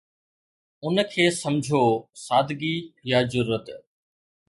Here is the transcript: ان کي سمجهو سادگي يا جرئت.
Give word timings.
ان 0.87 0.95
کي 1.11 1.25
سمجهو 1.41 1.83
سادگي 2.25 2.75
يا 3.15 3.19
جرئت. 3.31 3.67